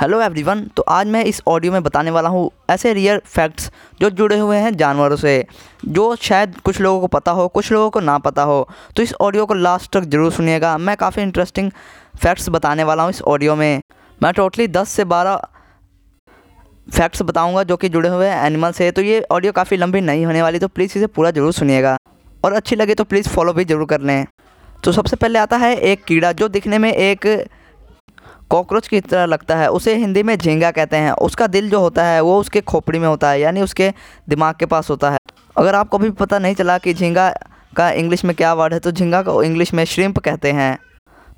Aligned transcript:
Hello 0.00 0.20
everyone 0.22 0.60
तो 0.76 0.82
आज 0.88 1.06
मैं 1.06 1.22
इस 1.24 1.40
ऑडियो 1.48 1.72
में 1.72 1.82
बताने 1.82 2.10
वाला 2.10 2.28
हूँ 2.28 2.50
ऐसे 2.70 2.92
रियल 2.94 3.18
फैक्ट्स 3.26 3.70
जो 4.00 4.08
जुड़े 4.10 4.38
हुए 4.38 4.56
हैं 4.56 4.72
जानवरों 4.76 5.16
से, 5.16 5.44
जो 5.84 6.14
शायद 6.16 6.56
कुछ 6.64 6.80
लोगों 6.80 7.00
को 7.00 7.06
पता 7.08 7.30
हो, 7.30 7.46
कुछ 7.48 7.70
लोगों 7.72 7.90
को 7.90 8.00
ना 8.00 8.16
पता 8.18 8.42
हो। 8.42 8.68
तो 8.96 9.02
इस 9.02 9.12
ऑडियो 9.20 9.44
को 9.46 9.54
लास्ट 9.54 9.90
तक 9.92 10.04
ज़रूर 10.04 10.32
सुनिएगा। 10.32 10.76
मैं 10.78 10.96
काफ़ी 10.96 11.22
इंटरेस्टिंग 11.22 11.70
फैक्ट्स 12.22 12.48
बताने 12.48 12.84
वाला 12.84 13.02
हूँ 13.02 13.10
इस 13.10 13.22
ऑडियो 13.24 13.56
में। 13.56 13.80
मैं 14.20 14.32
टोटली 14.32 14.68
दस 14.68 14.88
से 14.90 15.04
बारह 15.04 15.40
फैक्ट्स 16.88 17.22
बताऊँगा 17.22 17.62
जो 17.64 17.76
कि 17.76 17.88
जुड़े 17.88 18.08
हुए 18.08 18.28
हैं 18.28 18.42
एनिमल 18.46 18.72
से। 18.72 18.90
तो 18.90 19.02
ये 19.02 19.22
ऑडियो 19.30 19.52
काफ़ी 19.52 19.76
लंबी 19.76 20.00
नहीं 20.00 20.26
होने 20.26 20.42
वाली 20.42 20.58
तो 20.58 20.68
प्लीज़ 20.68 20.98
इसे 20.98 21.06
पूरा 21.08 21.30
ज़रूर 21.30 21.52
सुनिएगा। 21.52 21.96
और 22.44 22.52
अच्छी 22.54 22.76
लगे 22.76 22.94
तो 22.94 23.04
प्लीज़ 23.04 23.28
फॉलो 23.28 23.52
भी 23.52 23.64
ज़रूर 23.64 23.86
कर 23.86 24.00
लें। 24.00 24.26
तो 24.84 24.92
सबसे 24.92 25.16
पहले 25.16 25.38
आता 25.38 25.56
है 25.58 25.76
एक 25.76 26.04
कीड़ा, 26.04 26.32
जो 26.32 26.48
दिखने 26.48 26.78
में 26.78 26.92
एक 26.92 27.26
कॉकरोच 28.50 28.88
की 28.88 29.00
तरह 29.00 29.24
लगता 29.24 29.56
है, 29.56 29.70
उसे 29.70 29.94
हिंदी 29.96 30.22
में 30.22 30.36
झींगा 30.38 30.70
कहते 30.70 30.96
हैं। 30.96 31.12
उसका 31.12 31.46
दिल 31.46 31.70
जो 31.70 31.80
होता 31.80 32.04
है, 32.04 32.20
वो 32.20 32.38
उसके 32.40 32.60
खोपड़ी 32.60 32.98
में 32.98 33.08
होता 33.08 33.30
है, 33.30 33.40
यानी 33.40 33.62
उसके 33.62 33.92
दिमाग 34.28 34.54
के 34.54 34.66
पास 34.66 34.90
होता 34.90 35.10
है। 35.10 35.18
अगर 35.56 35.74
आपको 35.74 35.98
भी 35.98 36.10
पता 36.10 36.38
नहीं 36.38 36.54
चला 36.54 36.78
कि 36.78 36.94
झींगा 36.94 37.30
का 37.76 37.90
इंग्लिश 37.90 38.24
में 38.24 38.34
क्या 38.36 38.52
वर्ड 38.54 38.72
है 38.72 38.78
तो 38.80 38.90
झींगा 38.90 39.22
को 39.22 39.42
इंग्लिश 39.42 39.74
में 39.74 39.84
श्रिम्प 39.84 40.18
कहते 40.18 40.52
हैं। 40.52 40.78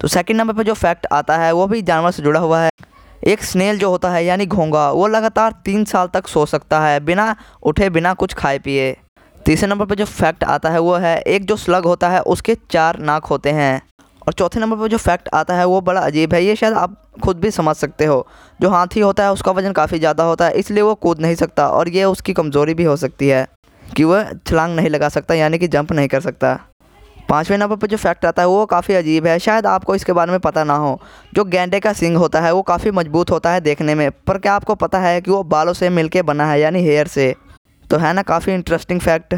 तो 0.01 0.09
सेकंड 0.09 0.37
नंबर 0.37 0.55
पर 0.55 0.63
जो 0.63 0.75
फैक्ट 0.75 1.07
आता 1.13 1.37
है, 1.37 1.53
वो 1.53 1.67
भी 1.67 1.83
जानवर 1.83 2.11
से 2.11 2.23
जुड़ा 2.23 2.41
हुआ 2.41 2.61
है। 2.61 2.71
एक 3.25 3.43
स्नेल 3.43 3.79
जो 3.79 3.91
होता 3.91 4.11
है, 4.11 4.25
यानी 4.25 4.47
घोंगा 4.47 4.91
वो 4.91 5.07
लगातार 5.07 5.55
तीन 5.65 5.85
साल 5.85 6.07
तक 6.07 6.27
सो 6.27 6.47
सकता 6.47 6.81
है, 6.81 7.01
बिना 7.01 7.37
उठे, 7.63 7.91
बिना 7.91 8.15
कुछ 8.15 8.35
खाए 8.35 8.59
पिए। 8.59 8.97
तीसरे 9.47 9.69
नंबर 9.69 9.87
पर 9.87 9.95
जो 9.95 10.05
फैक्ट 10.05 10.45
आता 10.45 10.71
है, 10.71 10.79
वो 10.79 10.95
है, 10.95 11.21
एक 11.21 11.45
जो 11.45 11.57
स्लग 11.57 11.85
होता 11.85 12.09
है, 12.09 12.21
उसके 12.21 12.57
चार 12.71 12.99
नाक 12.99 13.25
होते 13.25 13.51
हैं। 13.51 13.83
और 14.23 14.33
चौथे 14.33 14.61
नंबर 14.61 14.77
पर 14.77 14.89
जो 14.89 14.97
फैक्ट 14.99 15.29
आता 15.35 15.55
है, 15.55 15.65
वो 15.67 15.81
बड़ा 15.81 16.01
अजीब 16.01 16.35
है। 16.35 16.45
ये 16.45 16.57
शायद 16.57 16.75
आप 16.75 16.97
खुद 17.23 17.37
भी 17.37 17.51
समझ 17.51 17.77
सकते 17.77 18.05
हो। 18.05 18.27
जो 18.61 18.69
हाथी 18.71 19.01
होता 19.01 19.25
है, 19.25 19.33
उसका 19.33 19.53
वज़न 19.53 19.73
काफ़ी 19.73 19.99
ज़्यादा 19.99 20.25
होता 20.25 20.47
है, 20.47 20.53
इसलिए 20.55 20.83
वो 20.83 20.95
कूद 20.97 21.21
नहीं 21.21 21.35
सकता 21.37 21.69
और 21.69 21.89
ये 21.89 22.05
उसकी 22.07 22.33
कमज़ोरी 22.33 22.75
भी 22.75 22.85
हो 22.85 22.97
सकती 22.97 23.29
है 23.29 23.47
कि 23.83 24.05
वह 24.05 24.33
छलांग 24.47 24.77
नहीं 24.77 24.89
लगा 24.89 25.09
सकता, 25.09 25.35
यानी 25.35 25.59
कि 25.59 25.69
जंप 25.69 25.93
नहीं 25.93 26.09
कर 26.09 26.21
सकता। 26.21 26.59
पाँचवें 27.29 27.57
नंबर 27.59 27.77
पर 27.77 27.87
जो 27.87 27.97
फैक्ट 27.97 28.25
आता 28.25 28.43
है, 28.43 28.49
वो 28.49 28.65
काफ़ी 28.67 28.95
अजीब 28.95 29.27
है। 29.27 29.39
शायद 29.39 29.67
आपको 29.67 29.95
इसके 29.95 30.13
बारे 30.13 30.31
में 30.31 30.41
पता 30.41 30.65
ना 30.65 30.75
हो। 30.77 30.99
जो 31.35 31.45
गेंडे 31.45 31.81
का 31.81 31.93
सिंग 31.93 32.17
होता 32.17 32.41
है, 32.41 32.53
वो 32.53 32.63
काफ़ी 32.63 32.91
मज़बूत 32.91 33.31
होता 33.31 33.51
है 33.51 33.61
देखने 33.61 33.95
में, 33.95 34.11
पर 34.27 34.39
क्या 34.39 34.55
आपको 34.55 34.75
पता 34.77 34.99
है 34.99 35.21
कि 35.21 35.31
वो 35.31 35.43
बालों 35.45 35.73
से 35.73 35.91
मिलके 35.91 36.23
बना 36.23 36.47
है, 36.47 36.61
यानी 36.61 36.83
हेयर 36.83 37.07
से? 37.07 37.35
तो 37.91 37.99
है 37.99 38.13
ना, 38.13 38.23
काफ़ी 38.23 38.55
इंटरेस्टिंग 38.55 39.01
फैक्ट 39.01 39.35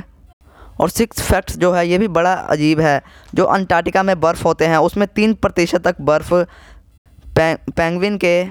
और 0.81 0.89
सिक्स 0.89 1.21
फैक्ट्स 1.21 1.57
जो 1.57 1.73
है, 1.73 1.89
ये 1.89 1.99
भी 1.99 2.09
बड़ा 2.09 2.33
अजीब 2.33 2.81
है, 2.81 3.03
जो 3.35 3.45
अंटार्कटिका 3.45 4.03
में 4.03 4.21
बर्फ़ 4.21 4.45
होते 4.45 4.67
हैं, 4.67 4.77
उसमें 4.77 5.09
तीन 5.09 5.35
प्रतिशत 5.35 5.85
तक 5.85 6.01
बर्फ़ 6.01 6.35
पेंगविन 7.77 8.19
के 8.19 8.47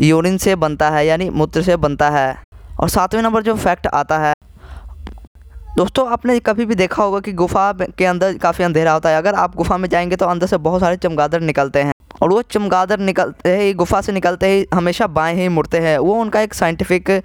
यूरिन 0.00 0.38
से 0.38 0.54
बनता 0.54 0.90
है, 0.90 1.06
यानी 1.06 1.30
मूत्र 1.30 1.62
से 1.62 1.76
बनता 1.76 2.10
है। 2.10 2.38
और 2.80 2.88
सातवें 2.88 3.22
नंबर 3.22 3.42
जो 3.42 3.54
फैक्ट 3.54 3.86
आता 3.86 4.18
है, 4.18 4.34
दोस्तों, 5.76 6.08
आपने 6.08 6.38
कभी 6.40 6.66
भी 6.66 6.74
देखा 6.74 7.02
होगा 7.02 7.20
कि 7.20 7.32
गुफा 7.32 7.72
के 7.72 8.04
अंदर 8.06 8.38
काफ़ी 8.38 8.64
अंधेरा 8.64 8.92
होता 8.92 9.08
है। 9.08 9.16
अगर 9.16 9.34
आप 9.34 9.56
गुफा 9.56 9.76
में 9.76 9.88
जाएँगे 9.88 10.16
तो 10.16 10.26
अंदर 10.26 10.46
से 10.46 10.56
बहुत 10.56 10.80
सारे 10.80 10.96
चमगादड़ 10.96 11.40
निकलते 11.40 11.82
हैं। 11.82 11.92
और 12.22 12.28
वो 12.28 12.42
चमगादड़ 12.42 13.00
निकलते 13.00 13.56
ही, 13.56 13.74
गुफा 13.74 14.00
से 14.00 14.12
निकलते 14.12 14.46
ही, 14.48 14.66
हमेशा 14.74 15.06
बाएँ 15.06 15.34
ही 15.34 15.48
मुड़ते 15.48 15.78
हैं। 15.78 15.98
वो 15.98 16.14
उनका 16.14 16.40
एक 16.40 16.54
साइंटिफिक 16.54 17.22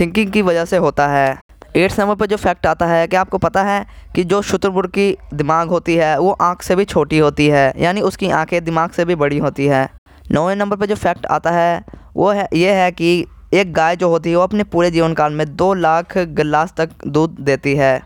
थिंकिंग 0.00 0.32
की 0.32 0.42
वजह 0.42 0.64
से 0.64 0.76
होता 0.76 1.08
है। 1.08 1.38
एट्थ 1.76 2.00
नंबर 2.00 2.14
पर 2.14 2.26
जो 2.26 2.36
फैक्ट 2.36 2.66
आता 2.66 2.86
है 2.86 3.06
कि 3.06 3.16
आपको 3.16 3.38
पता 3.38 3.62
है 3.62 3.86
कि 4.14 4.24
जो 4.24 4.42
शुतुरमुर्ग 4.42 4.90
की 4.90 5.16
दिमाग 5.34 5.68
होती 5.68 5.96
है, 5.96 6.18
वो 6.18 6.30
आँख 6.30 6.62
से 6.62 6.76
भी 6.76 6.84
छोटी 6.84 7.18
होती 7.18 7.46
है, 7.46 7.74
यानी 7.78 8.00
उसकी 8.00 8.30
आँखें 8.30 8.64
दिमाग 8.64 8.90
से 8.90 9.04
भी 9.04 9.14
बड़ी 9.14 9.38
होती 9.38 9.66
है। 9.66 9.90
नौवें 10.32 10.56
नंबर 10.56 10.76
पर 10.76 10.86
जो 10.86 10.94
फैक्ट 10.94 11.26
आता 11.26 11.50
है, 11.50 11.84
वो 12.16 12.30
है, 12.30 12.48
ये 12.54 12.72
है 12.72 12.90
कि 12.92 13.26
एक 13.54 13.72
गाय 13.72 13.96
जो 13.96 14.08
होती 14.08 14.30
है, 14.30 14.36
वो 14.36 14.42
अपने 14.42 14.64
पूरे 14.64 14.90
जीवन 14.90 15.14
काल 15.14 15.32
में 15.32 15.56
दो 15.56 15.74
लाख 15.74 16.18
गिलास 16.18 16.74
तक 16.76 16.90
दूध 17.06 17.36
देती 17.40 17.74
है। 17.74 18.02